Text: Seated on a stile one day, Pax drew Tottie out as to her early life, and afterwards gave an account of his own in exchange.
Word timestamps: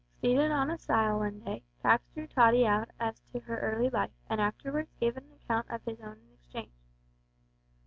Seated 0.19 0.49
on 0.51 0.71
a 0.71 0.79
stile 0.79 1.19
one 1.19 1.41
day, 1.41 1.61
Pax 1.83 2.03
drew 2.15 2.25
Tottie 2.25 2.65
out 2.65 2.89
as 2.99 3.21
to 3.33 3.39
her 3.41 3.59
early 3.59 3.87
life, 3.87 4.09
and 4.31 4.41
afterwards 4.41 4.95
gave 4.99 5.15
an 5.15 5.31
account 5.31 5.69
of 5.69 5.83
his 5.85 5.99
own 5.99 6.13
in 6.17 6.33
exchange. 6.33 6.73